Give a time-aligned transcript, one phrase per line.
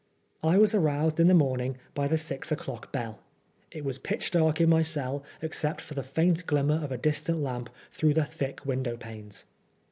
[0.43, 3.19] I was aroused in the morning by the six o'clock bell.
[3.69, 7.39] It was pitch dark in my cell except for the faint glimmer of a distant
[7.39, 9.45] lamp through the thick window panes.